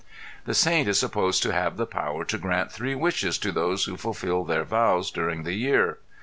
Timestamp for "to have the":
1.43-1.85